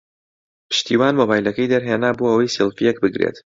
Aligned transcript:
پشتیوان 0.69 1.13
مۆبایلەکەی 1.19 1.71
دەرهێنا 1.73 2.11
بۆ 2.17 2.25
ئەوەی 2.31 2.53
سێڵفییەک 2.55 2.97
بگرێت. 3.03 3.37